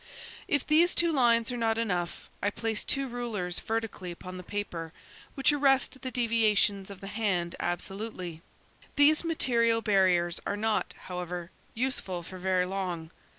[0.47, 4.93] If these two lines are not enough, I place two rulers vertically upon the paper,
[5.35, 8.41] which arrest the deviations of the hand absolutely.
[8.95, 13.11] These material barriers are not, however, useful for very long.